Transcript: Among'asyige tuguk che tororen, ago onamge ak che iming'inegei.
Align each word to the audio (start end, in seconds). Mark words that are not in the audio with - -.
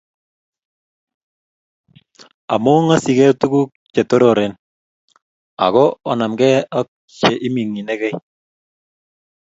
Among'asyige 2.55 3.27
tuguk 3.39 3.69
che 3.93 4.01
tororen, 4.09 4.53
ago 5.65 5.85
onamge 6.11 6.49
ak 6.79 6.87
che 7.17 7.29
iming'inegei. 7.47 8.15